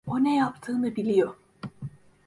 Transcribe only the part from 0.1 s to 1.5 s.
ne yaptığını biliyor.